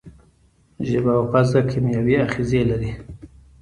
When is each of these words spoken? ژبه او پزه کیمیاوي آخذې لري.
ژبه 0.89 1.11
او 1.19 1.23
پزه 1.31 1.59
کیمیاوي 1.69 2.15
آخذې 2.25 2.61
لري. 2.69 2.91